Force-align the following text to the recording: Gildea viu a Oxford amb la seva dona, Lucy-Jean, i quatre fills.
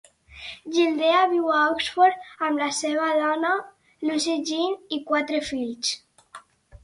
Gildea 0.75 1.19
viu 1.33 1.49
a 1.57 1.57
Oxford 1.73 2.23
amb 2.47 2.63
la 2.63 2.69
seva 2.77 3.09
dona, 3.19 3.51
Lucy-Jean, 4.09 4.73
i 4.97 4.99
quatre 5.11 5.43
fills. 5.51 5.93